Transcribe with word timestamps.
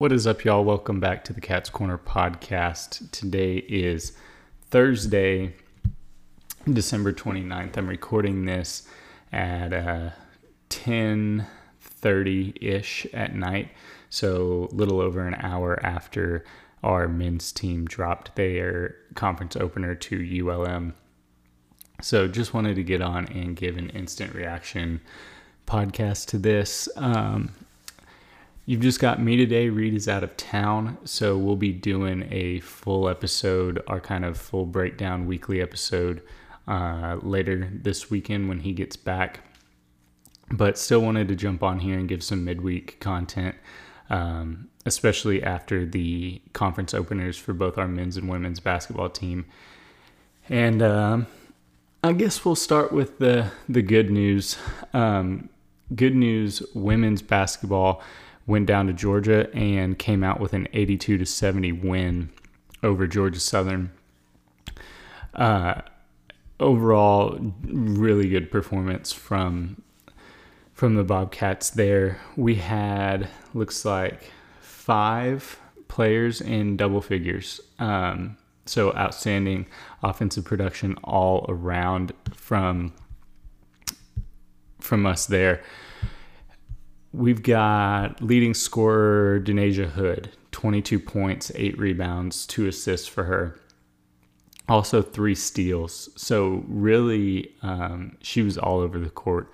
What 0.00 0.12
is 0.12 0.28
up, 0.28 0.44
y'all? 0.44 0.64
Welcome 0.64 1.00
back 1.00 1.24
to 1.24 1.32
the 1.32 1.40
Cat's 1.40 1.70
Corner 1.70 1.98
podcast. 1.98 3.10
Today 3.10 3.56
is 3.56 4.12
Thursday, 4.70 5.56
December 6.72 7.12
29th. 7.12 7.76
I'm 7.76 7.88
recording 7.88 8.44
this 8.44 8.86
at 9.32 9.72
uh, 9.72 10.10
10.30ish 10.70 13.06
at 13.12 13.34
night, 13.34 13.70
so 14.08 14.68
a 14.70 14.74
little 14.76 15.00
over 15.00 15.26
an 15.26 15.34
hour 15.34 15.84
after 15.84 16.44
our 16.84 17.08
men's 17.08 17.50
team 17.50 17.84
dropped 17.84 18.36
their 18.36 18.94
conference 19.16 19.56
opener 19.56 19.96
to 19.96 20.48
ULM. 20.48 20.94
So 22.02 22.28
just 22.28 22.54
wanted 22.54 22.76
to 22.76 22.84
get 22.84 23.02
on 23.02 23.26
and 23.32 23.56
give 23.56 23.76
an 23.76 23.90
instant 23.90 24.32
reaction 24.32 25.00
podcast 25.66 26.26
to 26.26 26.38
this. 26.38 26.88
Um, 26.94 27.50
You've 28.68 28.82
just 28.82 29.00
got 29.00 29.18
me 29.18 29.38
today. 29.38 29.70
Reed 29.70 29.94
is 29.94 30.08
out 30.08 30.22
of 30.22 30.36
town, 30.36 30.98
so 31.02 31.38
we'll 31.38 31.56
be 31.56 31.72
doing 31.72 32.28
a 32.30 32.60
full 32.60 33.08
episode, 33.08 33.82
our 33.86 33.98
kind 33.98 34.26
of 34.26 34.36
full 34.36 34.66
breakdown 34.66 35.26
weekly 35.26 35.62
episode 35.62 36.20
uh, 36.66 37.16
later 37.22 37.70
this 37.72 38.10
weekend 38.10 38.46
when 38.46 38.60
he 38.60 38.74
gets 38.74 38.94
back. 38.94 39.40
But 40.50 40.76
still 40.76 41.00
wanted 41.00 41.28
to 41.28 41.34
jump 41.34 41.62
on 41.62 41.78
here 41.78 41.98
and 41.98 42.06
give 42.06 42.22
some 42.22 42.44
midweek 42.44 43.00
content, 43.00 43.56
um, 44.10 44.68
especially 44.84 45.42
after 45.42 45.86
the 45.86 46.42
conference 46.52 46.92
openers 46.92 47.38
for 47.38 47.54
both 47.54 47.78
our 47.78 47.88
men's 47.88 48.18
and 48.18 48.28
women's 48.28 48.60
basketball 48.60 49.08
team. 49.08 49.46
And 50.50 50.82
um, 50.82 51.26
I 52.04 52.12
guess 52.12 52.44
we'll 52.44 52.54
start 52.54 52.92
with 52.92 53.18
the 53.18 53.50
the 53.66 53.80
good 53.80 54.10
news. 54.10 54.58
Um, 54.92 55.48
good 55.94 56.14
news: 56.14 56.62
women's 56.74 57.22
basketball 57.22 58.02
went 58.48 58.66
down 58.66 58.86
to 58.88 58.92
Georgia 58.92 59.48
and 59.54 59.98
came 59.98 60.24
out 60.24 60.40
with 60.40 60.54
an 60.54 60.66
82 60.72 61.18
to 61.18 61.26
70 61.26 61.70
win 61.72 62.30
over 62.82 63.06
Georgia 63.06 63.38
Southern. 63.38 63.92
Uh, 65.34 65.82
overall, 66.58 67.38
really 67.62 68.28
good 68.28 68.50
performance 68.50 69.12
from 69.12 69.82
from 70.72 70.94
the 70.94 71.04
Bobcats. 71.04 71.70
There, 71.70 72.20
we 72.36 72.54
had 72.56 73.28
looks 73.52 73.84
like 73.84 74.32
five 74.60 75.60
players 75.88 76.40
in 76.40 76.76
double 76.76 77.00
figures. 77.00 77.60
Um, 77.78 78.36
so 78.64 78.94
outstanding 78.94 79.66
offensive 80.02 80.44
production 80.44 80.96
all 81.04 81.44
around 81.48 82.12
from 82.32 82.92
from 84.80 85.04
us 85.04 85.26
there. 85.26 85.62
We've 87.12 87.42
got 87.42 88.20
leading 88.20 88.52
scorer 88.52 89.40
Da'Nasia 89.40 89.90
Hood, 89.90 90.30
22 90.52 91.00
points, 91.00 91.50
eight 91.54 91.78
rebounds, 91.78 92.46
two 92.46 92.66
assists 92.66 93.08
for 93.08 93.24
her. 93.24 93.58
Also, 94.68 95.00
three 95.00 95.34
steals. 95.34 96.10
So, 96.16 96.62
really, 96.68 97.54
um, 97.62 98.18
she 98.20 98.42
was 98.42 98.58
all 98.58 98.80
over 98.80 98.98
the 98.98 99.08
court, 99.08 99.50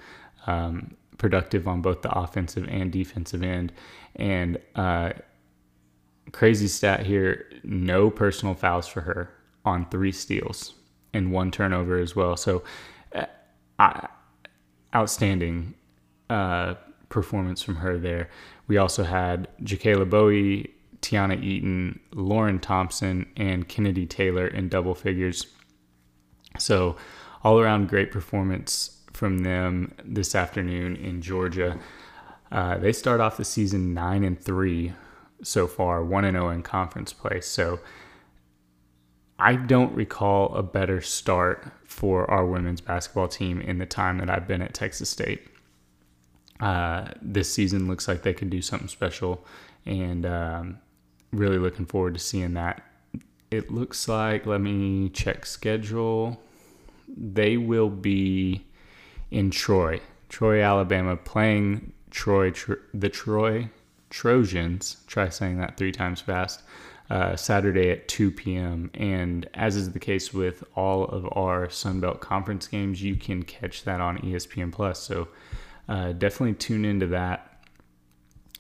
um, 0.48 0.96
productive 1.18 1.68
on 1.68 1.80
both 1.80 2.02
the 2.02 2.10
offensive 2.10 2.66
and 2.68 2.90
defensive 2.90 3.44
end. 3.44 3.72
And 4.16 4.58
uh, 4.74 5.12
crazy 6.32 6.66
stat 6.66 7.06
here 7.06 7.46
no 7.62 8.10
personal 8.10 8.54
fouls 8.54 8.88
for 8.88 9.02
her 9.02 9.30
on 9.64 9.88
three 9.88 10.10
steals 10.10 10.74
and 11.12 11.30
one 11.30 11.52
turnover 11.52 11.98
as 11.98 12.16
well. 12.16 12.36
So, 12.36 12.64
uh, 13.14 14.06
outstanding. 14.92 15.74
Uh, 16.28 16.74
performance 17.14 17.62
from 17.62 17.76
her 17.76 17.96
there. 17.96 18.28
We 18.66 18.76
also 18.76 19.04
had 19.04 19.48
Jacayla 19.62 20.10
Bowie, 20.10 20.74
Tiana 21.00 21.42
Eaton, 21.42 22.00
Lauren 22.12 22.58
Thompson, 22.58 23.26
and 23.36 23.68
Kennedy 23.68 24.04
Taylor 24.04 24.48
in 24.48 24.68
double 24.68 24.94
figures. 24.94 25.46
So, 26.58 26.96
all 27.44 27.60
around 27.60 27.88
great 27.88 28.10
performance 28.10 29.00
from 29.12 29.38
them 29.38 29.94
this 30.04 30.34
afternoon 30.34 30.96
in 30.96 31.22
Georgia. 31.22 31.78
Uh, 32.50 32.78
they 32.78 32.92
start 32.92 33.20
off 33.20 33.36
the 33.36 33.44
season 33.44 33.94
nine 33.94 34.24
and 34.24 34.40
three 34.40 34.92
so 35.42 35.66
far, 35.66 36.04
one 36.04 36.24
and 36.24 36.34
zero 36.34 36.50
in 36.50 36.62
conference 36.62 37.12
play. 37.12 37.40
So, 37.40 37.80
I 39.38 39.54
don't 39.54 39.94
recall 39.94 40.54
a 40.54 40.62
better 40.62 41.00
start 41.00 41.70
for 41.86 42.28
our 42.30 42.46
women's 42.46 42.80
basketball 42.80 43.28
team 43.28 43.60
in 43.60 43.78
the 43.78 43.86
time 43.86 44.18
that 44.18 44.30
I've 44.30 44.48
been 44.48 44.62
at 44.62 44.74
Texas 44.74 45.10
State 45.10 45.53
uh, 46.60 47.08
this 47.20 47.52
season 47.52 47.88
looks 47.88 48.06
like 48.08 48.22
they 48.22 48.34
could 48.34 48.50
do 48.50 48.62
something 48.62 48.88
special, 48.88 49.44
and 49.86 50.24
um, 50.24 50.78
really 51.32 51.58
looking 51.58 51.86
forward 51.86 52.14
to 52.14 52.20
seeing 52.20 52.54
that. 52.54 52.82
It 53.50 53.70
looks 53.70 54.08
like, 54.08 54.46
let 54.46 54.60
me 54.60 55.08
check 55.10 55.46
schedule. 55.46 56.40
They 57.08 57.56
will 57.56 57.90
be 57.90 58.66
in 59.30 59.50
Troy, 59.50 60.00
Troy, 60.28 60.62
Alabama, 60.62 61.16
playing 61.16 61.92
Troy, 62.10 62.50
tr- 62.50 62.74
the 62.92 63.08
Troy 63.08 63.68
Trojans. 64.10 64.98
Try 65.06 65.28
saying 65.28 65.58
that 65.58 65.76
three 65.76 65.92
times 65.92 66.20
fast. 66.20 66.62
Uh, 67.10 67.36
Saturday 67.36 67.90
at 67.90 68.08
2 68.08 68.30
p.m. 68.30 68.90
And 68.94 69.46
as 69.52 69.76
is 69.76 69.92
the 69.92 69.98
case 69.98 70.32
with 70.32 70.64
all 70.74 71.04
of 71.04 71.28
our 71.32 71.66
Sunbelt 71.66 72.20
Conference 72.20 72.66
games, 72.66 73.02
you 73.02 73.14
can 73.16 73.42
catch 73.42 73.84
that 73.84 74.00
on 74.00 74.18
ESPN 74.18 74.72
Plus. 74.72 75.00
So 75.00 75.28
uh, 75.88 76.12
definitely 76.12 76.54
tune 76.54 76.84
into 76.84 77.06
that. 77.08 77.50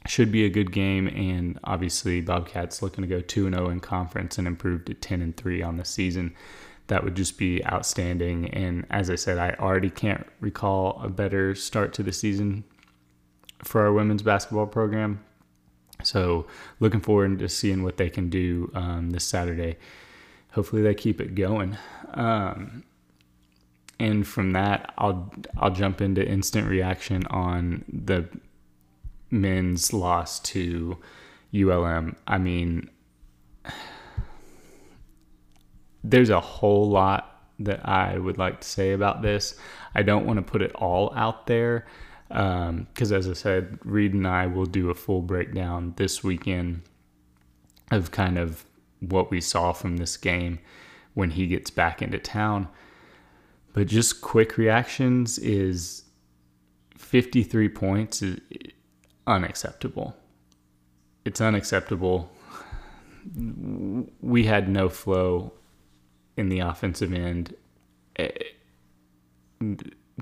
Should 0.06 0.30
be 0.30 0.44
a 0.44 0.50
good 0.50 0.70
game, 0.70 1.08
and 1.08 1.58
obviously 1.64 2.20
Bobcats 2.20 2.82
looking 2.82 3.02
to 3.02 3.08
go 3.08 3.20
two 3.20 3.46
and 3.46 3.54
zero 3.54 3.68
oh 3.68 3.70
in 3.70 3.80
conference 3.80 4.36
and 4.36 4.46
improve 4.46 4.84
to 4.84 4.94
ten 4.94 5.22
and 5.22 5.34
three 5.34 5.62
on 5.62 5.78
the 5.78 5.84
season. 5.84 6.34
That 6.88 7.02
would 7.02 7.14
just 7.14 7.38
be 7.38 7.64
outstanding. 7.64 8.50
And 8.50 8.84
as 8.90 9.08
I 9.08 9.14
said, 9.14 9.38
I 9.38 9.56
already 9.58 9.88
can't 9.88 10.26
recall 10.40 11.00
a 11.02 11.08
better 11.08 11.54
start 11.54 11.94
to 11.94 12.02
the 12.02 12.12
season 12.12 12.64
for 13.62 13.80
our 13.80 13.92
women's 13.94 14.22
basketball 14.22 14.66
program. 14.66 15.24
So 16.02 16.46
looking 16.80 17.00
forward 17.00 17.38
to 17.38 17.48
seeing 17.48 17.82
what 17.82 17.96
they 17.96 18.10
can 18.10 18.28
do 18.28 18.70
um, 18.74 19.12
this 19.12 19.24
Saturday. 19.24 19.78
Hopefully 20.52 20.82
they 20.82 20.94
keep 20.94 21.18
it 21.18 21.34
going. 21.34 21.78
Um, 22.12 22.84
and 23.98 24.26
from 24.26 24.52
that 24.52 24.92
I'll 24.98 25.32
I'll 25.56 25.70
jump 25.70 26.00
into 26.00 26.26
instant 26.26 26.68
reaction 26.68 27.26
on 27.26 27.84
the 27.88 28.28
men's 29.30 29.92
loss 29.92 30.40
to 30.40 30.98
ULM. 31.54 32.16
I 32.26 32.38
mean 32.38 32.90
there's 36.04 36.30
a 36.30 36.40
whole 36.40 36.88
lot 36.88 37.34
that 37.58 37.86
I 37.88 38.18
would 38.18 38.38
like 38.38 38.60
to 38.60 38.68
say 38.68 38.92
about 38.92 39.22
this. 39.22 39.56
I 39.94 40.02
don't 40.02 40.26
want 40.26 40.38
to 40.38 40.42
put 40.42 40.62
it 40.62 40.74
all 40.74 41.12
out 41.14 41.46
there 41.46 41.86
because, 42.28 43.12
um, 43.12 43.16
as 43.16 43.28
I 43.28 43.32
said, 43.32 43.78
Reed 43.84 44.12
and 44.12 44.26
I 44.26 44.46
will 44.46 44.66
do 44.66 44.90
a 44.90 44.94
full 44.94 45.22
breakdown 45.22 45.94
this 45.96 46.24
weekend 46.24 46.82
of 47.90 48.10
kind 48.10 48.38
of 48.38 48.64
what 49.00 49.30
we 49.30 49.40
saw 49.40 49.72
from 49.72 49.98
this 49.98 50.16
game 50.16 50.58
when 51.12 51.30
he 51.30 51.46
gets 51.46 51.70
back 51.70 52.02
into 52.02 52.18
town. 52.18 52.68
But 53.74 53.88
just 53.88 54.20
quick 54.20 54.56
reactions 54.56 55.36
is 55.36 56.04
53 56.96 57.68
points 57.68 58.22
is 58.22 58.38
unacceptable. 59.26 60.16
It's 61.24 61.40
unacceptable. 61.40 62.30
We 64.20 64.44
had 64.44 64.68
no 64.68 64.88
flow 64.88 65.52
in 66.36 66.50
the 66.50 66.60
offensive 66.60 67.12
end. 67.12 67.54
Eh, 68.16 68.28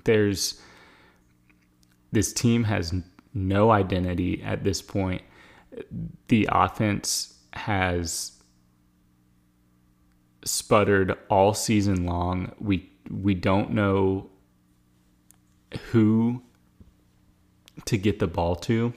there's 0.04 0.60
this 2.10 2.32
team 2.32 2.64
has 2.64 2.94
no 3.34 3.70
identity 3.70 4.42
at 4.42 4.64
this 4.64 4.80
point. 4.80 5.22
The 6.28 6.48
offense 6.50 7.38
has 7.52 8.32
sputtered 10.44 11.18
all 11.28 11.52
season 11.52 12.06
long. 12.06 12.52
We 12.58 12.91
we 13.10 13.34
don't 13.34 13.72
know 13.72 14.30
who 15.90 16.42
to 17.84 17.96
get 17.96 18.18
the 18.18 18.26
ball 18.26 18.56
to 18.56 18.92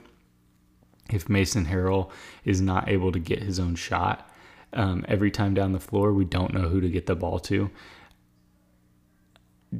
if 1.10 1.28
Mason 1.28 1.66
Harrell 1.66 2.10
is 2.44 2.60
not 2.60 2.88
able 2.88 3.12
to 3.12 3.18
get 3.18 3.42
his 3.42 3.58
own 3.58 3.74
shot. 3.74 4.28
Um, 4.72 5.04
every 5.08 5.30
time 5.30 5.54
down 5.54 5.72
the 5.72 5.80
floor, 5.80 6.12
we 6.12 6.24
don't 6.24 6.52
know 6.52 6.68
who 6.68 6.80
to 6.80 6.88
get 6.88 7.06
the 7.06 7.14
ball 7.14 7.38
to. 7.40 7.70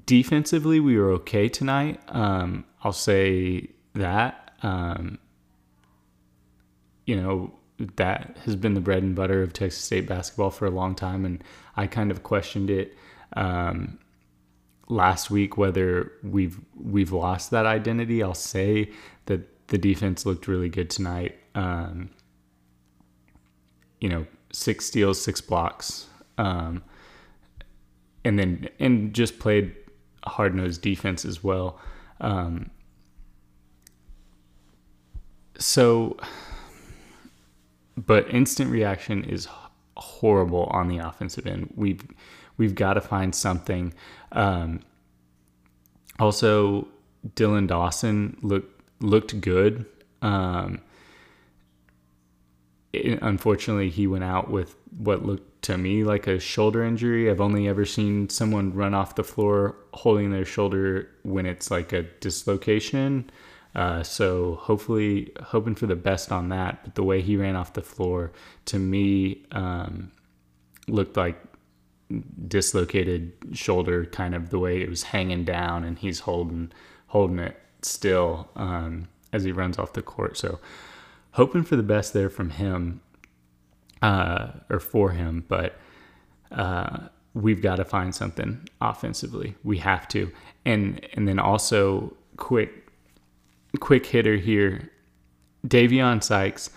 Defensively, 0.05 0.81
we 0.81 0.97
were 0.97 1.11
okay 1.13 1.49
tonight. 1.49 2.01
Um, 2.09 2.65
I'll 2.83 2.93
say 2.93 3.71
that. 3.95 4.53
Um, 4.63 5.19
you 7.05 7.21
know, 7.21 7.53
that 7.97 8.37
has 8.45 8.57
been 8.57 8.75
the 8.75 8.81
bread 8.81 9.03
and 9.03 9.15
butter 9.15 9.43
of 9.43 9.53
Texas 9.53 9.85
State 9.85 10.07
basketball 10.07 10.51
for 10.51 10.67
a 10.67 10.71
long 10.71 10.95
time, 10.95 11.25
and 11.25 11.43
I 11.77 11.87
kind 11.87 12.11
of 12.11 12.23
questioned 12.23 12.71
it. 12.71 12.97
Um, 13.37 13.99
last 14.89 15.31
week 15.31 15.57
whether 15.57 16.13
we've 16.23 16.61
we've 16.77 17.13
lost 17.13 17.51
that 17.51 17.67
identity. 17.67 18.23
I'll 18.23 18.35
say 18.35 18.91
that 19.27 19.69
the 19.69 19.79
defense 19.79 20.25
looked 20.25 20.47
really 20.47 20.69
good 20.69 20.91
tonight. 20.91 21.37
Um, 21.55 22.11
you 24.01 24.09
know, 24.09 24.27
six 24.53 24.87
steals, 24.87 25.21
six 25.21 25.41
blocks, 25.41 26.07
um, 26.39 26.83
and 28.25 28.39
then 28.39 28.69
and 28.79 29.13
just 29.15 29.39
played 29.39 29.75
hard 30.25 30.55
nosed 30.55 30.83
defense 30.83 31.25
as 31.25 31.43
well. 31.43 31.81
Um, 32.21 32.71
so, 35.59 36.17
but 37.97 38.29
instant 38.33 38.71
reaction 38.71 39.25
is 39.25 39.49
horrible 39.97 40.65
on 40.65 40.89
the 40.89 40.99
offensive 40.99 41.47
end. 41.47 41.73
We've 41.75 42.03
we've 42.57 42.75
got 42.75 42.95
to 42.95 43.01
find 43.01 43.35
something. 43.35 43.95
Um, 44.33 44.81
also, 46.19 46.89
Dylan 47.35 47.67
Dawson 47.67 48.39
looked 48.43 48.81
looked 49.01 49.41
good. 49.41 49.87
Um, 50.23 50.81
it, 52.93 53.19
unfortunately, 53.23 53.91
he 53.91 54.07
went 54.07 54.25
out 54.25 54.51
with 54.51 54.77
what 54.97 55.25
looked 55.25 55.63
to 55.63 55.77
me 55.77 56.05
like 56.05 56.27
a 56.27 56.39
shoulder 56.39 56.85
injury. 56.85 57.31
I've 57.31 57.41
only 57.41 57.69
ever 57.69 57.85
seen 57.85 58.29
someone 58.29 58.73
run 58.73 58.95
off 58.95 59.17
the 59.17 59.25
floor 59.25 59.77
holding 59.95 60.31
their 60.31 60.45
shoulder 60.45 61.11
when 61.23 61.47
it's 61.47 61.71
like 61.71 61.93
a 61.93 62.03
dislocation. 62.03 63.31
Uh, 63.77 64.03
so 64.03 64.55
hopefully, 64.63 65.31
hoping 65.41 65.75
for 65.75 65.87
the 65.87 65.95
best 65.95 66.33
on 66.33 66.49
that. 66.49 66.83
But 66.83 66.95
the 66.95 67.03
way 67.03 67.21
he 67.21 67.37
ran 67.37 67.57
off 67.57 67.75
the 67.75 67.83
floor 67.83 68.33
to 68.65 68.79
me 68.79 69.45
um, 69.53 70.11
looked 70.89 71.17
like 71.17 71.39
dislocated 72.49 73.33
shoulder, 73.53 74.07
kind 74.07 74.35
of 74.35 74.49
the 74.49 74.59
way 74.59 74.81
it 74.81 74.89
was 74.89 75.03
hanging 75.05 75.45
down, 75.45 75.85
and 75.85 75.99
he's 75.99 76.21
holding 76.21 76.73
holding 77.09 77.39
it 77.39 77.61
still 77.83 78.49
um, 78.57 79.09
as 79.33 79.45
he 79.45 79.53
runs 79.53 79.79
off 79.79 79.93
the 79.93 80.03
court. 80.03 80.39
So 80.39 80.59
hoping 81.33 81.63
for 81.63 81.77
the 81.77 81.83
best 81.83 82.15
there 82.15 82.31
from 82.31 82.51
him 82.51 83.03
uh, 84.01 84.53
or 84.71 84.81
for 84.81 85.11
him, 85.11 85.45
but 85.49 85.79
uh, 86.51 87.09
we've 87.35 87.61
got 87.61 87.77
to 87.77 87.85
find 87.85 88.15
something 88.15 88.67
offensively. 88.81 89.55
We 89.65 89.77
have 89.79 90.09
to, 90.09 90.33
and 90.65 91.07
and 91.13 91.29
then 91.29 91.39
also 91.39 92.17
quick 92.39 92.86
quick 93.77 94.07
hitter 94.07 94.37
here, 94.37 94.91
Davion 95.67 96.23
Sykes. 96.23 96.71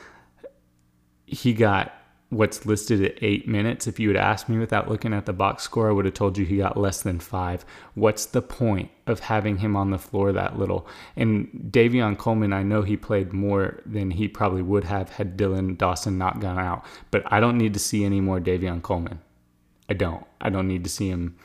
He 1.26 1.54
got 1.54 1.94
what's 2.30 2.66
listed 2.66 3.04
at 3.04 3.18
eight 3.22 3.48
minutes. 3.48 3.88
If 3.88 4.00
you 4.00 4.10
had 4.10 4.18
asked 4.18 4.50
me 4.50 4.58
without 4.58 4.88
looking 4.88 5.14
at 5.14 5.26
the 5.26 5.34
box 5.34 5.64
score, 5.64 5.90
I 5.90 5.92
would 5.92 6.06
have 6.06 6.14
told 6.14 6.38
you 6.38 6.46
he 6.46 6.58
got 6.58 6.78
less 6.78 7.02
than 7.02 7.20
five. 7.20 7.66
What's 7.96 8.26
the 8.26 8.42
point 8.42 8.92
of 9.08 9.20
having 9.20 9.58
him 9.58 9.76
on 9.76 9.90
the 9.90 9.98
floor 9.98 10.32
that 10.32 10.58
little? 10.58 10.88
And 11.16 11.50
Davion 11.72 12.18
Coleman, 12.18 12.54
I 12.54 12.64
know 12.64 12.84
he 12.84 12.98
played 12.98 13.34
more 13.34 13.82
than 13.86 14.12
he 14.12 14.28
probably 14.28 14.62
would 14.62 14.84
have 14.84 15.10
had 15.12 15.38
Dylan 15.38 15.78
Dawson 15.78 16.18
not 16.18 16.40
gone 16.40 16.60
out, 16.60 16.86
but 17.10 17.24
I 17.28 17.40
don't 17.40 17.58
need 17.58 17.74
to 17.74 17.80
see 17.80 18.06
any 18.06 18.22
more 18.22 18.40
Davion 18.40 18.82
Coleman. 18.82 19.20
I 19.90 19.94
don't. 19.94 20.26
I 20.40 20.50
don't 20.50 20.68
need 20.68 20.84
to 20.84 20.90
see 20.90 21.10
him 21.10 21.36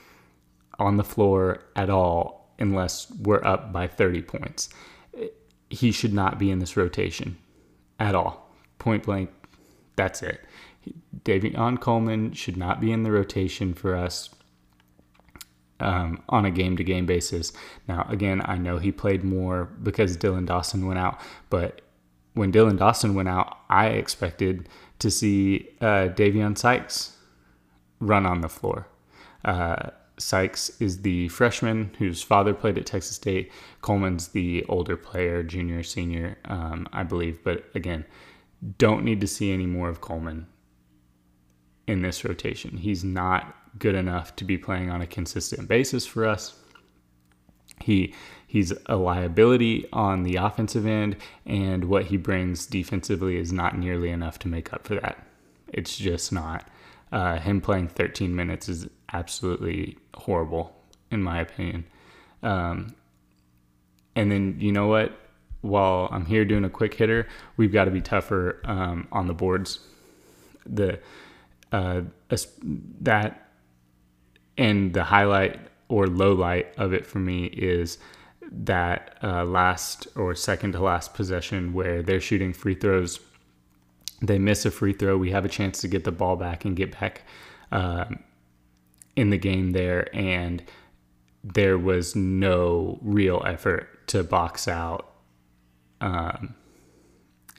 on 0.79 0.97
the 0.97 1.05
floor 1.05 1.63
at 1.77 1.89
all 1.89 2.53
unless 2.59 3.11
we're 3.11 3.45
up 3.45 3.73
by 3.73 3.87
30 3.87 4.23
points. 4.23 4.69
He 5.75 5.91
should 5.93 6.15
not 6.15 6.39
be 6.39 6.51
in 6.51 6.59
this 6.59 6.77
rotation 6.77 7.37
at 7.99 8.15
all. 8.15 8.49
Point 8.79 9.05
blank, 9.05 9.31
that's 9.97 10.23
it. 10.23 10.41
Davion 11.25 11.81
Coleman 11.81 12.33
should 12.33 12.57
not 12.57 12.81
be 12.81 12.93
in 12.93 13.03
the 13.03 13.11
rotation 13.11 13.75
for 13.75 13.97
us 13.97 14.31
um, 15.81 16.23
on 16.29 16.45
a 16.45 16.51
game 16.51 16.77
to 16.77 16.85
game 16.85 17.07
basis. 17.07 17.53
Now, 17.89 18.07
again, 18.09 18.43
I 18.45 18.57
know 18.57 18.79
he 18.79 18.93
played 18.93 19.25
more 19.25 19.65
because 19.83 20.17
Dylan 20.17 20.47
Dawson 20.47 20.87
went 20.87 20.99
out, 20.99 21.21
but 21.51 21.81
when 22.35 22.53
Dylan 22.53 22.79
Dawson 22.79 23.15
went 23.15 23.29
out, 23.29 23.59
I 23.69 23.87
expected 23.87 24.69
to 24.99 25.11
see 25.11 25.69
uh, 25.81 26.09
Davion 26.15 26.57
Sykes 26.57 27.17
run 28.01 28.27
on 28.27 28.41
the 28.41 28.49
floor. 28.49 28.87
Uh, 29.45 29.91
Sykes 30.19 30.81
is 30.81 31.03
the 31.03 31.29
freshman 31.29 31.93
whose 31.99 32.23
father 32.23 32.55
played 32.55 32.79
at 32.79 32.87
Texas 32.87 33.17
State. 33.17 33.51
Coleman's 33.83 34.29
the 34.29 34.65
older 34.69 34.97
player, 34.97 35.43
junior, 35.43 35.83
senior, 35.83 36.39
um, 36.45 36.89
I 36.93 37.03
believe. 37.03 37.43
But 37.43 37.65
again, 37.75 38.05
don't 38.79 39.05
need 39.05 39.21
to 39.21 39.27
see 39.27 39.53
any 39.53 39.67
more 39.67 39.89
of 39.89 40.01
Coleman 40.01 40.47
in 41.87 42.03
this 42.03 42.25
rotation. 42.25 42.79
He's 42.79 43.05
not 43.05 43.55
good 43.79 43.95
enough 43.95 44.37
to 44.37 44.45
be 44.45 44.57
playing 44.57 44.91
on 44.91 45.03
a 45.03 45.07
consistent 45.07 45.69
basis 45.69 46.07
for 46.07 46.25
us. 46.25 46.55
He 47.81 48.15
he's 48.47 48.73
a 48.87 48.97
liability 48.97 49.87
on 49.93 50.23
the 50.23 50.37
offensive 50.37 50.87
end, 50.87 51.17
and 51.45 51.87
what 51.87 52.07
he 52.07 52.17
brings 52.17 52.67
defensively 52.67 53.37
is 53.37 53.53
not 53.53 53.77
nearly 53.77 54.11
enough 54.11 54.39
to 54.41 54.49
make 54.49 54.73
up 54.73 54.87
for 54.87 54.95
that. 54.95 55.27
It's 55.69 55.97
just 55.97 56.33
not. 56.33 56.69
Uh, 57.11 57.39
him 57.39 57.61
playing 57.61 57.89
13 57.89 58.35
minutes 58.35 58.69
is 58.69 58.89
absolutely 59.15 59.97
horrible, 60.15 60.77
in 61.11 61.23
my 61.23 61.41
opinion. 61.41 61.87
Um, 62.43 62.95
and 64.15 64.31
then 64.31 64.57
you 64.59 64.73
know 64.73 64.89
what? 64.89 65.19
While 65.63 66.09
I'm 66.13 66.27
here 66.27 66.45
doing 66.45 66.65
a 66.65 66.69
quick 66.69 66.93
hitter, 66.95 67.27
we've 67.57 67.73
got 67.73 67.87
to 67.87 67.91
be 67.91 68.03
tougher 68.03 68.61
um, 68.65 69.09
on 69.11 69.27
the 69.29 69.33
boards. 69.33 69.79
The 70.67 70.99
uh, 71.73 72.03
that 73.01 73.49
and 74.59 74.93
the 74.93 75.05
highlight 75.05 75.59
or 75.89 76.07
low 76.07 76.33
light 76.33 76.73
of 76.77 76.93
it 76.93 77.07
for 77.07 77.19
me 77.19 77.47
is 77.47 77.99
that 78.51 79.17
uh, 79.23 79.45
last 79.45 80.07
or 80.17 80.35
second 80.35 80.73
to 80.73 80.81
last 80.81 81.15
possession 81.15 81.73
where 81.73 82.03
they're 82.03 82.21
shooting 82.21 82.53
free 82.53 82.75
throws. 82.75 83.21
They 84.23 84.39
miss 84.39 84.65
a 84.65 84.71
free 84.71 84.93
throw. 84.93 85.17
We 85.17 85.31
have 85.31 85.45
a 85.45 85.49
chance 85.49 85.81
to 85.81 85.89
get 85.89 86.05
the 86.05 86.13
ball 86.13 86.37
back 86.37 86.65
and 86.65 86.77
get 86.77 86.99
back 86.99 87.23
uh, 87.73 88.05
in 89.17 89.31
the 89.31 89.39
game 89.39 89.73
there, 89.73 90.15
and 90.15 90.63
there 91.43 91.79
was 91.79 92.17
no 92.17 92.99
real 93.03 93.43
effort 93.47 94.07
to 94.09 94.25
box 94.25 94.69
out. 94.69 95.11
Um, 96.01 96.55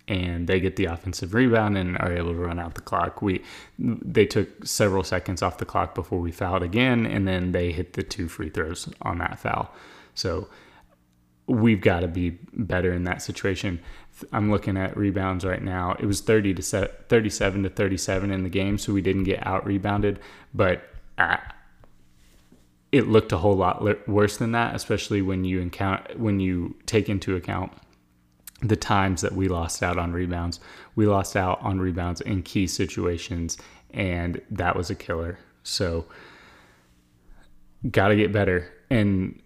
and 0.08 0.48
they 0.48 0.60
get 0.60 0.76
the 0.76 0.86
offensive 0.86 1.34
rebound 1.34 1.78
and 1.78 1.98
are 1.98 2.16
able 2.16 2.32
to 2.32 2.38
run 2.38 2.60
out 2.60 2.76
the 2.76 2.82
clock. 2.82 3.22
We 3.22 3.42
they 3.80 4.26
took 4.26 4.66
several 4.66 5.04
seconds 5.04 5.42
off 5.42 5.58
the 5.58 5.66
clock 5.66 5.96
before 5.96 6.20
we 6.20 6.32
fouled 6.32 6.64
again, 6.64 7.06
and 7.06 7.28
then 7.28 7.52
they 7.54 7.72
hit 7.72 7.94
the 7.94 8.04
two 8.04 8.28
free 8.28 8.50
throws 8.50 8.88
on 9.02 9.18
that 9.20 9.40
foul. 9.40 9.74
So 10.14 10.48
we've 11.48 11.82
got 11.82 12.02
to 12.02 12.08
be 12.08 12.32
better 12.54 12.94
in 12.94 13.04
that 13.06 13.22
situation. 13.22 13.80
I'm 14.32 14.52
looking 14.52 14.78
at 14.78 14.96
rebounds 14.96 15.44
right 15.44 15.62
now. 15.62 15.96
It 16.00 16.06
was 16.06 16.22
30 16.22 16.54
to 16.56 16.62
37 17.10 17.64
to 17.64 17.70
37 17.70 18.32
in 18.32 18.44
the 18.44 18.50
game, 18.50 18.78
so 18.78 18.94
we 18.94 19.02
didn't 19.02 19.26
get 19.26 19.46
out 19.46 19.66
rebounded, 19.66 20.20
but 20.54 20.84
it 22.96 23.08
looked 23.08 23.34
a 23.34 23.38
whole 23.38 23.56
lot 23.58 24.08
worse 24.08 24.38
than 24.38 24.54
that, 24.54 24.74
especially 24.74 25.22
when 25.22 25.44
you 25.44 25.60
encounter 25.60 26.14
when 26.18 26.40
you 26.40 26.76
take 26.86 27.10
into 27.10 27.36
account 27.36 27.74
the 28.62 28.78
times 28.78 29.22
that 29.22 29.34
we 29.34 29.50
lost 29.50 29.84
out 29.84 29.98
on 29.98 30.14
rebounds. 30.14 30.62
We 30.96 31.06
lost 31.06 31.36
out 31.36 31.60
on 31.62 31.80
rebounds 31.80 32.22
in 32.22 32.44
key 32.44 32.68
situations, 32.68 33.58
and 33.92 34.42
that 34.50 34.78
was 34.78 34.90
a 34.90 34.96
killer. 34.96 35.40
So, 35.64 36.06
got 37.92 38.10
to 38.10 38.16
get 38.16 38.32
better. 38.32 38.72
And 38.90 39.42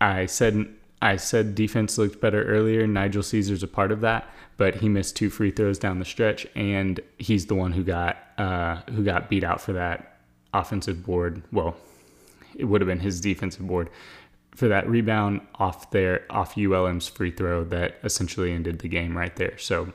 I 0.00 0.26
said 0.26 0.68
I 1.00 1.16
said 1.16 1.54
defense 1.54 1.96
looked 1.96 2.20
better 2.20 2.44
earlier. 2.44 2.86
Nighael 2.86 3.24
Ceaser's 3.24 3.62
a 3.62 3.68
part 3.68 3.90
of 3.90 4.02
that, 4.02 4.28
but 4.58 4.76
he 4.76 4.90
missed 4.90 5.16
two 5.16 5.30
free 5.30 5.50
throws 5.50 5.78
down 5.78 5.98
the 5.98 6.04
stretch, 6.04 6.46
and 6.54 7.00
he's 7.16 7.46
the 7.46 7.54
one 7.54 7.72
who 7.72 7.84
got 7.84 8.18
uh, 8.36 8.82
who 8.90 9.02
got 9.02 9.30
beat 9.30 9.44
out 9.44 9.62
for 9.62 9.72
that 9.72 10.15
offensive 10.52 11.04
board. 11.04 11.42
Well, 11.52 11.76
it 12.54 12.64
would 12.64 12.80
have 12.80 12.88
been 12.88 13.00
his 13.00 13.20
defensive 13.20 13.66
board 13.66 13.90
for 14.54 14.68
that 14.68 14.88
rebound 14.88 15.42
off 15.56 15.90
their 15.90 16.24
off 16.30 16.56
ULM's 16.56 17.06
free 17.06 17.30
throw 17.30 17.62
that 17.64 17.98
essentially 18.02 18.52
ended 18.52 18.78
the 18.78 18.88
game 18.88 19.16
right 19.16 19.36
there. 19.36 19.58
So 19.58 19.92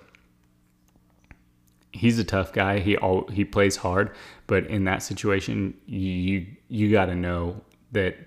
he's 1.91 2.19
a 2.19 2.23
tough 2.23 2.53
guy. 2.53 2.79
He 2.79 2.95
all 2.97 3.27
he 3.27 3.43
plays 3.43 3.77
hard, 3.77 4.11
but 4.47 4.65
in 4.67 4.83
that 4.85 5.01
situation, 5.03 5.73
you 5.87 6.45
you 6.69 6.91
got 6.91 7.05
to 7.05 7.15
know 7.15 7.61
that 7.91 8.17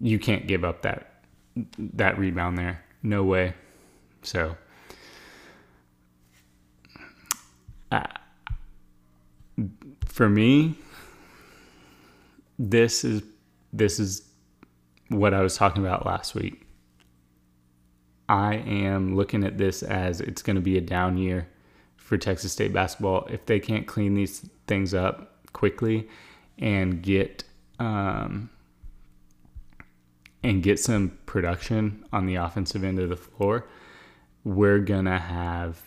you 0.00 0.18
can't 0.18 0.46
give 0.46 0.64
up 0.64 0.82
that 0.82 1.22
that 1.78 2.18
rebound 2.18 2.56
there. 2.56 2.82
No 3.02 3.24
way. 3.24 3.54
So 4.22 4.56
for 10.06 10.28
me, 10.28 10.76
this 12.58 13.04
is 13.04 13.22
this 13.72 13.98
is 13.98 14.28
what 15.08 15.34
I 15.34 15.40
was 15.42 15.56
talking 15.56 15.84
about 15.84 16.06
last 16.06 16.34
week. 16.34 16.66
I 18.28 18.54
am 18.56 19.16
looking 19.16 19.44
at 19.44 19.58
this 19.58 19.82
as 19.82 20.20
it's 20.20 20.42
going 20.42 20.56
to 20.56 20.62
be 20.62 20.78
a 20.78 20.80
down 20.80 21.18
year 21.18 21.48
for 21.96 22.16
Texas 22.16 22.52
State 22.52 22.72
basketball 22.72 23.26
if 23.30 23.46
they 23.46 23.60
can't 23.60 23.86
clean 23.86 24.14
these 24.14 24.48
things 24.66 24.94
up 24.94 25.52
quickly 25.52 26.08
and 26.58 27.02
get 27.02 27.44
um, 27.78 28.50
and 30.42 30.62
get 30.62 30.78
some 30.78 31.18
production 31.26 32.04
on 32.12 32.26
the 32.26 32.36
offensive 32.36 32.84
end 32.84 32.98
of 32.98 33.08
the 33.08 33.16
floor. 33.16 33.66
We're 34.44 34.78
gonna 34.78 35.18
have 35.18 35.82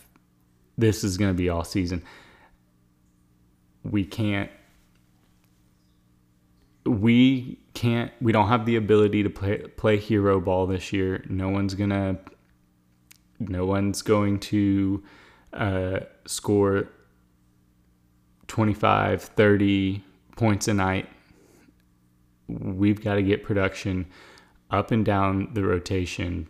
this 0.78 1.04
is 1.04 1.18
gonna 1.18 1.34
be 1.34 1.50
all 1.50 1.64
season. 1.64 2.04
we 3.84 4.04
can't 4.04 4.52
we 6.88 7.60
can't 7.74 8.12
we 8.22 8.32
don't 8.32 8.48
have 8.48 8.66
the 8.66 8.76
ability 8.76 9.24
to 9.24 9.30
play 9.30 9.60
play 9.60 9.98
hero 9.98 10.40
ball 10.40 10.68
this 10.68 10.92
year. 10.92 11.24
No 11.30 11.50
one's 11.50 11.74
gonna 11.74 12.18
no 13.40 13.66
one's 13.66 14.02
going 14.02 14.40
to 14.40 15.04
uh, 15.54 16.00
score 16.26 16.90
25, 18.48 19.22
30 19.22 20.04
points 20.36 20.68
a 20.68 20.74
night. 20.74 21.10
We've 22.48 23.04
got 23.04 23.16
to 23.16 23.22
get 23.22 23.44
production 23.44 24.08
up 24.72 24.92
and 24.92 25.06
down 25.06 25.54
the 25.54 25.64
rotation, 25.64 26.48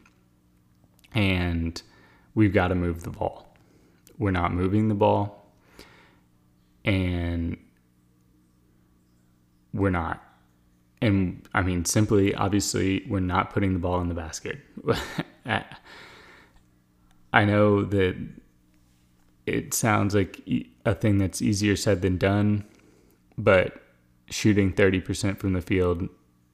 and 1.14 1.82
we've 2.36 2.54
got 2.54 2.70
to 2.70 2.76
move 2.76 3.04
the 3.04 3.10
ball. 3.10 3.56
We're 4.18 4.32
not 4.32 4.54
moving 4.54 4.88
the 4.88 4.96
ball, 4.96 5.52
and 6.86 7.58
we're 9.74 9.90
not. 9.90 10.24
And 11.02 11.48
I 11.54 11.62
mean, 11.62 11.86
simply, 11.86 12.34
obviously, 12.34 13.06
we're 13.08 13.20
not 13.20 13.52
putting 13.52 13.74
the 13.74 13.80
ball 13.80 14.02
in 14.02 14.10
the 14.10 14.16
basket. 14.16 14.60
I 17.34 17.46
know 17.46 17.84
that 17.84 18.16
it 19.46 19.74
sounds 19.74 20.16
like 20.16 20.42
a 20.86 20.96
thing 20.96 21.18
that's 21.20 21.42
easier 21.42 21.76
said 21.76 22.02
than 22.02 22.18
done, 22.18 22.66
but 23.38 23.82
shooting 24.30 24.74
30% 24.74 25.38
from 25.38 25.54
the 25.54 25.62
field 25.62 26.10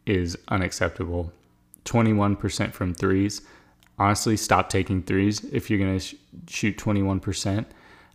is 0.06 0.38
unacceptable. 0.50 1.32
21% 1.86 2.74
from 2.74 2.94
threes. 2.94 3.42
Honestly, 3.98 4.38
stop 4.38 4.70
taking 4.70 5.04
threes 5.04 5.44
if 5.52 5.70
you're 5.70 5.80
going 5.80 6.00
to 6.00 6.06
sh- 6.06 6.16
shoot 6.48 6.78
21%. 6.78 7.66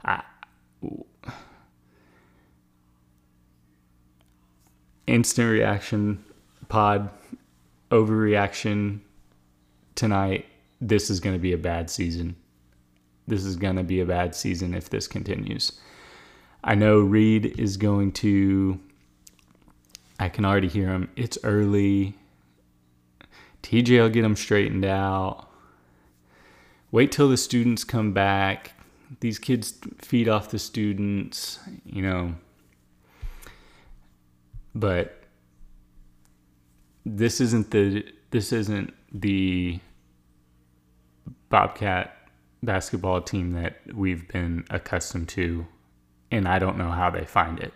I, 0.05 0.23
instant 5.09 5.51
reaction 5.51 6.25
pod, 6.69 7.11
overreaction 7.91 9.01
tonight. 9.95 10.47
This 10.81 11.11
is 11.11 11.21
going 11.21 11.35
to 11.35 11.41
be 11.41 11.53
a 11.53 11.59
bad 11.59 11.91
season 11.91 12.37
this 13.29 13.45
is 13.45 13.57
going 13.57 13.77
to 13.77 13.85
be 13.85 14.01
a 14.01 14.07
bad 14.07 14.35
season 14.35 14.75
if 14.75 14.89
this 14.91 15.07
continues. 15.07 15.79
I 16.65 16.75
know 16.75 16.99
Reed 16.99 17.59
is 17.59 17.77
going 17.77 18.13
to. 18.13 18.81
I 20.19 20.29
can 20.29 20.45
already 20.45 20.67
hear 20.67 20.89
him. 20.89 21.11
It's 21.15 21.39
early. 21.45 22.17
TJ 23.63 24.01
will 24.01 24.09
get 24.09 24.23
them 24.23 24.35
straightened 24.35 24.85
out. 24.85 25.47
Wait 26.91 27.13
till 27.13 27.29
the 27.29 27.37
students 27.37 27.85
come 27.85 28.13
back. 28.13 28.73
These 29.21 29.39
kids 29.39 29.75
feed 30.01 30.29
off 30.29 30.51
the 30.51 30.59
students, 30.59 31.61
you 31.85 32.03
know. 32.03 32.35
But 34.79 35.25
this 37.05 37.41
isn't 37.41 37.73
the 37.73 38.07
this 38.31 38.53
isn't 38.53 38.95
the 39.13 39.81
Bobcat 41.49 42.17
basketball 42.63 43.23
team 43.23 43.55
that 43.55 43.81
we've 43.93 44.29
been 44.29 44.65
accustomed 44.71 45.29
to, 45.31 45.67
and 46.31 46.47
I 46.47 46.61
don't 46.61 46.79
know 46.79 46.93
how 46.93 47.11
they 47.11 47.25
find 47.25 47.59
it. 47.59 47.73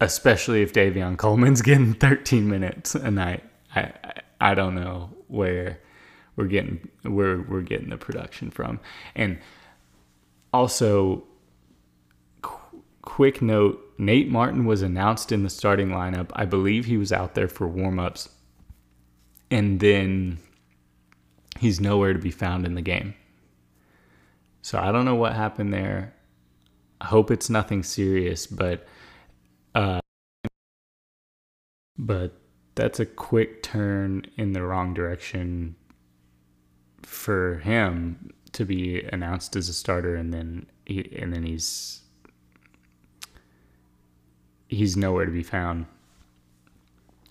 Especially 0.00 0.62
if 0.62 0.72
Davion 0.72 1.18
Coleman's 1.18 1.60
getting 1.62 1.92
13 1.92 2.48
minutes 2.48 2.94
a 2.94 3.10
night. 3.10 3.44
I, 3.74 3.92
I, 4.02 4.12
I 4.40 4.54
don't 4.54 4.74
know 4.74 5.10
where 5.28 5.80
we're 6.36 6.46
getting 6.46 6.88
where 7.02 7.42
we're 7.42 7.60
getting 7.60 7.90
the 7.90 7.98
production 7.98 8.50
from. 8.50 8.80
And 9.14 9.38
also, 10.54 11.24
quick 13.02 13.40
note: 13.42 13.80
Nate 13.98 14.28
Martin 14.28 14.64
was 14.64 14.82
announced 14.82 15.32
in 15.32 15.42
the 15.42 15.50
starting 15.50 15.88
lineup. 15.88 16.30
I 16.34 16.44
believe 16.44 16.84
he 16.84 16.96
was 16.96 17.12
out 17.12 17.34
there 17.34 17.48
for 17.48 17.68
warmups, 17.68 18.28
and 19.50 19.80
then 19.80 20.38
he's 21.58 21.80
nowhere 21.80 22.12
to 22.12 22.18
be 22.18 22.30
found 22.30 22.66
in 22.66 22.74
the 22.74 22.82
game. 22.82 23.14
So 24.62 24.78
I 24.78 24.92
don't 24.92 25.04
know 25.04 25.14
what 25.14 25.34
happened 25.34 25.72
there. 25.72 26.14
I 27.00 27.06
hope 27.06 27.30
it's 27.30 27.48
nothing 27.48 27.82
serious, 27.82 28.46
but 28.46 28.86
uh, 29.74 30.00
but 31.96 32.34
that's 32.74 33.00
a 33.00 33.06
quick 33.06 33.62
turn 33.62 34.26
in 34.36 34.52
the 34.52 34.62
wrong 34.62 34.94
direction 34.94 35.76
for 37.02 37.56
him 37.58 38.30
to 38.52 38.64
be 38.64 39.02
announced 39.12 39.56
as 39.56 39.68
a 39.68 39.72
starter 39.72 40.16
and 40.16 40.32
then 40.32 40.66
he, 40.86 41.14
and 41.16 41.32
then 41.32 41.44
he's 41.44 42.02
he's 44.70 44.96
nowhere 44.96 45.26
to 45.26 45.32
be 45.32 45.42
found 45.42 45.86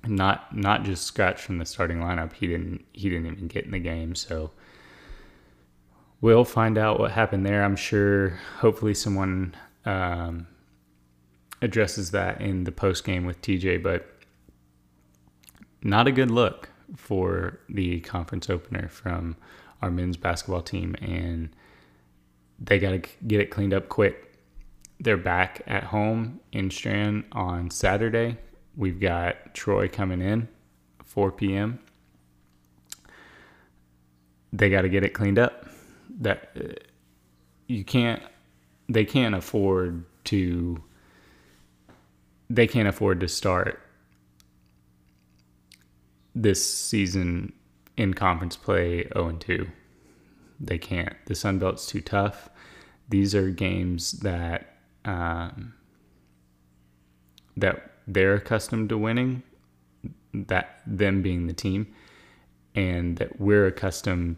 not 0.08 0.56
not 0.56 0.84
just 0.84 1.04
scratched 1.04 1.42
from 1.42 1.58
the 1.58 1.66
starting 1.66 1.98
lineup. 2.00 2.34
He 2.34 2.48
didn't 2.48 2.86
he 2.94 3.10
didn't 3.10 3.26
even 3.28 3.48
get 3.48 3.66
in 3.66 3.72
the 3.72 3.80
game. 3.80 4.16
So 4.16 4.52
we'll 6.22 6.46
find 6.46 6.78
out 6.78 7.00
what 7.00 7.12
happened 7.12 7.46
there. 7.46 7.64
I'm 7.64 7.76
sure. 7.76 8.40
Hopefully, 8.60 8.94
someone 8.94 9.56
um, 9.86 10.48
addresses 11.62 12.12
that 12.12 12.42
in 12.42 12.64
the 12.64 12.72
post 12.72 13.04
game 13.04 13.26
with 13.26 13.42
TJ. 13.42 13.84
But 13.84 14.08
not 15.82 16.08
a 16.08 16.12
good 16.12 16.32
look 16.32 16.70
for 16.96 17.60
the 17.70 18.00
conference 18.02 18.50
opener 18.50 18.88
from 18.88 19.36
our 19.82 19.92
men's 19.92 20.18
basketball 20.18 20.62
team, 20.62 20.96
and 21.02 21.50
they 22.60 22.80
got 22.80 22.92
to 22.92 23.02
get 23.28 23.42
it 23.42 23.48
cleaned 23.48 23.74
up 23.74 23.90
quick. 23.90 24.29
They're 25.00 25.18
back 25.18 25.62
at 25.66 25.86
home 25.86 26.42
in 26.52 26.70
Strand 26.72 27.26
on 27.32 27.70
Saturday 27.72 28.38
We've 28.80 29.00
got 29.00 29.54
Troy 29.54 29.90
coming 29.90 30.22
in, 30.22 30.48
4 31.04 31.34
p.m. 31.34 31.80
They 34.54 34.70
got 34.70 34.84
to 34.84 34.90
get 34.90 35.04
it 35.04 35.10
cleaned 35.10 35.38
up. 35.38 35.66
That 36.22 36.52
uh, 36.56 36.74
you 37.68 37.84
can't. 37.84 38.24
They 38.88 39.04
can't 39.04 39.36
afford 39.36 40.06
to. 40.26 40.82
They 42.50 42.68
can't 42.68 42.88
afford 42.88 43.20
to 43.20 43.28
start 43.28 43.82
this 46.34 46.66
season 46.66 47.52
in 47.98 48.14
conference 48.14 48.56
play 48.56 49.10
0 49.14 49.28
and 49.28 49.42
2. 49.42 49.68
They 50.62 50.78
can't. 50.78 51.14
The 51.26 51.36
Sun 51.36 51.60
Belt's 51.60 51.86
too 51.86 52.00
tough. 52.00 52.50
These 53.10 53.36
are 53.36 53.52
games 53.52 54.14
that 54.22 54.79
um, 55.06 55.74
that 57.58 57.92
they're 58.08 58.36
accustomed 58.36 58.90
to 58.90 58.98
winning, 58.98 59.44
that 60.34 60.82
them 60.86 61.22
being 61.22 61.48
the 61.48 61.54
team, 61.54 61.88
and 62.76 63.18
that 63.18 63.40
we're 63.40 63.68
accustomed 63.68 64.38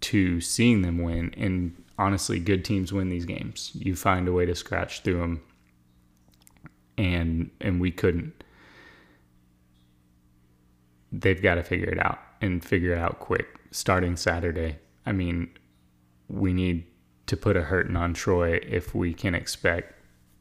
to 0.00 0.40
seeing 0.40 0.82
them 0.82 0.98
win. 0.98 1.34
And 1.36 1.82
honestly, 1.98 2.38
good 2.38 2.64
teams 2.64 2.92
win 2.92 3.08
these 3.08 3.26
games. 3.26 3.70
You 3.74 3.94
find 3.96 4.26
a 4.28 4.32
way 4.32 4.46
to 4.46 4.54
scratch 4.54 5.02
through 5.02 5.18
them, 5.18 5.42
and 6.96 7.50
and 7.60 7.80
we 7.80 7.90
couldn't. 7.90 8.44
They've 11.12 11.42
got 11.42 11.56
to 11.56 11.62
figure 11.62 11.88
it 11.90 11.98
out 11.98 12.18
and 12.40 12.64
figure 12.64 12.92
it 12.92 12.98
out 12.98 13.18
quick. 13.18 13.46
Starting 13.72 14.16
Saturday, 14.16 14.78
I 15.06 15.12
mean, 15.12 15.50
we 16.28 16.52
need 16.52 16.86
to 17.30 17.36
put 17.36 17.56
a 17.56 17.62
hurting 17.62 17.94
on 17.94 18.12
Troy 18.12 18.58
if 18.66 18.92
we 18.92 19.14
can 19.14 19.36
expect 19.36 19.94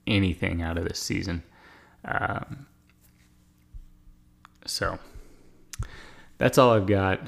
anything 0.07 0.63
out 0.63 0.75
of 0.75 0.87
this 0.87 0.97
season. 0.97 1.43
Um, 2.03 2.65
so 4.65 4.97
that's 6.39 6.57
all 6.57 6.73
I've 6.73 6.87
got. 6.87 7.21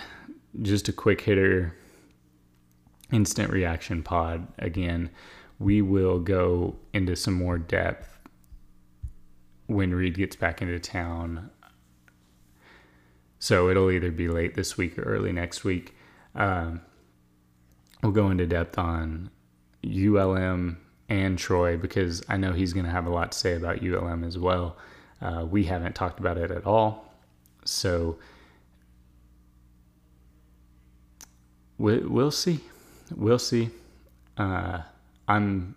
Just 0.63 0.89
a 0.89 0.91
quick 0.91 1.21
hitter, 1.21 1.75
instant 3.11 3.51
reaction 3.51 4.01
pod. 4.01 4.47
Again, 4.57 5.11
we 5.59 5.83
will 5.83 6.19
go 6.19 6.75
into 6.91 7.15
some 7.15 7.35
more 7.35 7.59
depth 7.59 8.17
when 9.67 9.93
Reed 9.93 10.15
gets 10.15 10.35
back 10.35 10.63
into 10.63 10.79
town. 10.79 11.51
So 13.37 13.69
it'll 13.69 13.91
either 13.91 14.09
be 14.09 14.27
late 14.27 14.55
this 14.55 14.75
week 14.75 14.97
or 14.97 15.03
early 15.03 15.31
next 15.31 15.63
week. 15.63 15.95
Um, 16.33 16.81
we'll 18.01 18.11
go 18.11 18.31
into 18.31 18.47
depth 18.47 18.79
on 18.79 19.29
ULM 19.85 20.77
and 21.09 21.37
Troy 21.37 21.77
because 21.77 22.23
I 22.29 22.37
know 22.37 22.53
he's 22.53 22.73
going 22.73 22.85
to 22.85 22.91
have 22.91 23.05
a 23.05 23.09
lot 23.09 23.33
to 23.33 23.37
say 23.37 23.55
about 23.55 23.83
ULM 23.83 24.23
as 24.23 24.37
well. 24.37 24.77
Uh, 25.21 25.45
we 25.49 25.65
haven't 25.65 25.93
talked 25.93 26.19
about 26.19 26.37
it 26.37 26.51
at 26.51 26.65
all. 26.65 27.13
So 27.65 28.17
we, 31.77 31.99
will 31.99 32.31
see. 32.31 32.59
We'll 33.15 33.39
see. 33.39 33.69
Uh, 34.37 34.81
I'm, 35.27 35.75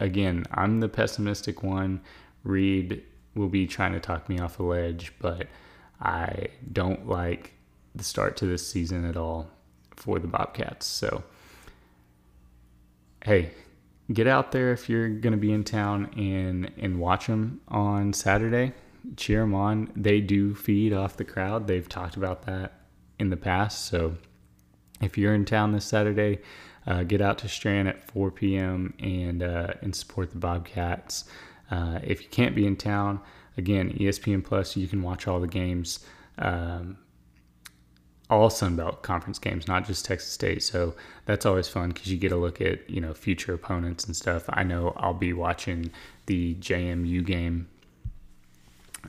again, 0.00 0.44
I'm 0.50 0.80
the 0.80 0.88
pessimistic 0.88 1.62
one. 1.62 2.00
Reed 2.42 3.02
will 3.34 3.48
be 3.48 3.66
trying 3.66 3.92
to 3.92 4.00
talk 4.00 4.28
me 4.28 4.38
off 4.38 4.58
a 4.58 4.62
ledge, 4.62 5.12
but 5.20 5.46
I 6.00 6.48
don't 6.72 7.08
like 7.08 7.52
the 7.94 8.04
start 8.04 8.36
to 8.38 8.46
this 8.46 8.66
season 8.66 9.04
at 9.04 9.16
all 9.16 9.48
for 9.94 10.18
the 10.18 10.26
Bobcats. 10.26 10.86
So, 10.86 11.22
hey, 13.26 13.50
get 14.12 14.28
out 14.28 14.52
there 14.52 14.72
if 14.72 14.88
you're 14.88 15.08
going 15.08 15.32
to 15.32 15.36
be 15.36 15.52
in 15.52 15.64
town 15.64 16.08
and 16.16 16.72
and 16.78 17.00
watch 17.00 17.26
them 17.26 17.60
on 17.66 18.12
Saturday. 18.12 18.72
Cheer 19.16 19.40
them 19.40 19.52
on. 19.52 19.90
They 19.96 20.20
do 20.20 20.54
feed 20.54 20.92
off 20.92 21.16
the 21.16 21.24
crowd. 21.24 21.66
They've 21.66 21.88
talked 21.88 22.16
about 22.16 22.46
that 22.46 22.80
in 23.18 23.30
the 23.30 23.36
past. 23.36 23.86
So 23.86 24.14
if 25.00 25.18
you're 25.18 25.34
in 25.34 25.44
town 25.44 25.72
this 25.72 25.84
Saturday, 25.84 26.38
uh, 26.86 27.02
get 27.02 27.20
out 27.20 27.38
to 27.38 27.48
Strand 27.48 27.88
at 27.88 28.08
4 28.12 28.30
p.m. 28.30 28.94
and 29.00 29.42
uh, 29.42 29.74
and 29.82 29.94
support 29.94 30.30
the 30.30 30.38
Bobcats. 30.38 31.24
Uh, 31.68 31.98
if 32.04 32.22
you 32.22 32.28
can't 32.28 32.54
be 32.54 32.64
in 32.64 32.76
town, 32.76 33.20
again, 33.56 33.92
ESPN 33.98 34.44
Plus, 34.44 34.76
you 34.76 34.86
can 34.86 35.02
watch 35.02 35.26
all 35.26 35.40
the 35.40 35.48
games. 35.48 35.98
Um, 36.38 36.98
all 38.28 38.50
Sun 38.50 38.76
Belt 38.76 39.02
conference 39.02 39.38
games, 39.38 39.68
not 39.68 39.86
just 39.86 40.04
Texas 40.04 40.30
State. 40.32 40.62
So 40.62 40.94
that's 41.26 41.46
always 41.46 41.68
fun 41.68 41.90
because 41.90 42.10
you 42.10 42.18
get 42.18 42.32
a 42.32 42.36
look 42.36 42.60
at 42.60 42.88
you 42.90 43.00
know 43.00 43.14
future 43.14 43.54
opponents 43.54 44.04
and 44.04 44.16
stuff. 44.16 44.44
I 44.48 44.62
know 44.62 44.94
I'll 44.96 45.14
be 45.14 45.32
watching 45.32 45.90
the 46.26 46.54
JMU 46.56 47.24
game 47.24 47.68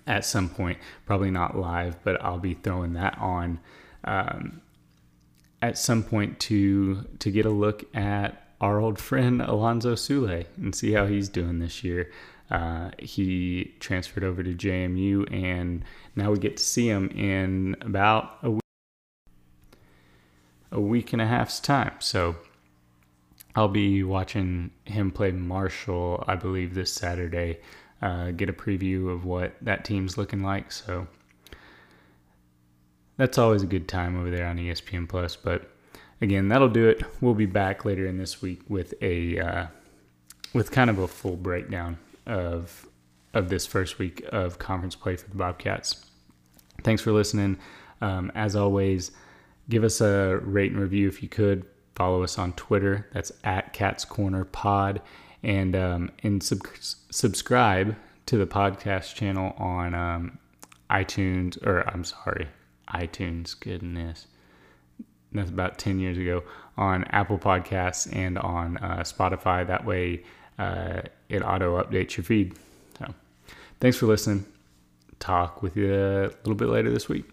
at 0.06 0.26
some 0.26 0.50
point, 0.50 0.78
probably 1.06 1.32
not 1.32 1.58
live, 1.58 2.04
but 2.04 2.24
I'll 2.24 2.40
be 2.40 2.54
throwing 2.54 2.94
that 2.94 3.18
on 3.18 3.60
um, 4.04 4.62
at 5.62 5.78
some 5.78 6.04
point 6.04 6.40
to 6.42 7.06
to 7.20 7.32
get 7.32 7.46
a 7.46 7.50
look 7.50 7.84
at 7.96 8.44
our 8.62 8.80
old 8.80 9.00
friend 9.00 9.42
Alonzo 9.42 9.94
Sule 9.94 10.46
and 10.58 10.76
see 10.76 10.92
how 10.94 11.06
he's 11.06 11.30
doing 11.30 11.60
this 11.60 11.84
year. 11.84 12.12
Uh, 12.50 12.92
he 12.98 13.76
transferred 13.80 14.24
over 14.24 14.42
to 14.42 14.54
JMU, 14.54 15.32
and 15.34 15.84
now 16.16 16.32
we 16.32 16.38
get 16.38 16.58
to 16.58 16.64
see 16.64 16.88
him 16.88 17.10
in 17.10 17.76
about 17.82 18.38
a 18.42 18.52
week 18.52 18.62
a 20.72 20.82
week 20.82 21.14
and 21.14 21.22
a 21.22 21.28
half's 21.28 21.60
time. 21.60 21.94
So 22.00 22.36
I'll 23.56 23.68
be 23.68 24.04
watching 24.04 24.72
him 24.86 25.12
play 25.12 25.32
Marshall, 25.32 26.24
I 26.28 26.36
believe, 26.36 26.76
this 26.76 26.94
Saturday. 26.94 27.60
Uh, 28.02 28.32
get 28.32 28.50
a 28.50 28.54
preview 28.54 29.12
of 29.12 29.26
what 29.26 29.56
that 29.62 29.84
team's 29.84 30.18
looking 30.18 30.44
like. 30.44 30.72
So 30.72 31.08
that's 33.18 33.38
always 33.38 33.64
a 33.64 33.68
good 33.68 33.88
time 33.88 34.20
over 34.20 34.30
there 34.30 34.46
on 34.46 34.58
ESPN 34.58 35.10
Plus. 35.10 35.36
But 35.36 35.72
again, 36.22 36.50
that'll 36.50 36.70
do 36.70 36.88
it. 36.88 37.02
We'll 37.22 37.34
be 37.34 37.48
back 37.48 37.86
later 37.86 38.06
in 38.06 38.18
this 38.18 38.42
week 38.42 38.62
with 38.70 38.94
a 39.02 39.40
uh, 39.40 39.68
with 40.54 40.72
kind 40.72 40.90
of 40.90 41.00
a 41.00 41.08
full 41.08 41.36
breakdown 41.36 41.98
of 42.28 42.88
of 43.34 43.50
this 43.50 43.66
first 43.66 44.00
week 44.00 44.24
of 44.32 44.60
conference 44.60 44.96
play 44.96 45.16
for 45.16 45.30
the 45.30 45.36
Bobcats. 45.36 46.06
Thanks 46.84 47.02
for 47.02 47.12
listening. 47.12 47.58
Um, 48.02 48.32
as 48.36 48.56
always 48.56 49.12
give 49.70 49.84
us 49.84 50.02
a 50.02 50.40
rate 50.44 50.72
and 50.72 50.80
review 50.80 51.08
if 51.08 51.22
you 51.22 51.30
could. 51.30 51.66
Follow 51.96 52.24
us 52.24 52.38
on 52.38 52.54
Twitter. 52.54 53.08
That's 53.14 53.32
at 53.44 53.74
Cats 53.74 54.06
Corner 54.06 54.46
Pod, 54.46 55.02
and 55.42 55.76
um, 55.76 56.12
and 56.22 56.44
sub- 56.44 56.68
subscribe 57.10 57.96
to 58.28 58.38
the 58.38 58.46
podcast 58.46 59.16
channel 59.16 59.56
on 59.58 59.96
um, 59.96 60.38
iTunes. 60.92 61.62
Or 61.66 61.88
I'm 61.90 62.04
sorry, 62.04 62.48
iTunes. 62.94 63.60
Goodness, 63.60 64.28
that's 65.32 65.50
about 65.50 65.80
ten 65.80 66.00
years 66.00 66.20
ago 66.20 66.44
on 66.78 67.04
Apple 67.06 67.40
Podcasts 67.40 68.08
and 68.16 68.38
on 68.38 68.78
uh, 68.78 68.98
Spotify. 69.00 69.66
That 69.66 69.84
way, 69.84 70.24
uh, 70.60 71.02
it 71.30 71.42
auto 71.42 71.82
updates 71.82 72.16
your 72.16 72.26
feed. 72.26 72.54
So, 73.00 73.12
thanks 73.80 73.98
for 73.98 74.06
listening. 74.06 74.46
Talk 75.18 75.64
with 75.64 75.76
you 75.76 75.96
a 75.96 76.30
little 76.44 76.54
bit 76.54 76.70
later 76.70 76.92
this 76.92 77.10
week. 77.10 77.26